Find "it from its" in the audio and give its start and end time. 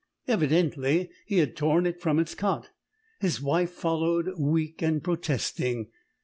1.85-2.33